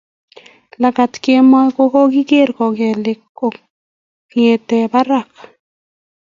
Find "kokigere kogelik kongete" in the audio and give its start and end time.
1.93-4.77